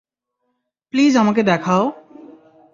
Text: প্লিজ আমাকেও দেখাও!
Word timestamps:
প্লিজ 0.93 1.13
আমাকেও 1.15 1.43
দেখাও! 1.43 1.83